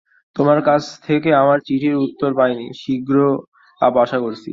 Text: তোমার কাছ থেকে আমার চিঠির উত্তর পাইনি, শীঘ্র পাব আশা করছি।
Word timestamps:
তোমার 0.35 0.59
কাছ 0.61 0.83
থেকে 1.03 1.29
আমার 1.33 1.57
চিঠির 1.59 1.95
উত্তর 2.05 2.29
পাইনি, 2.33 2.65
শীঘ্র 2.81 3.15
পাব 3.81 3.93
আশা 3.97 4.17
করছি। 4.19 4.49